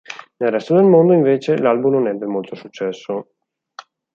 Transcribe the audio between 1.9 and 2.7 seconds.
non ebbe molto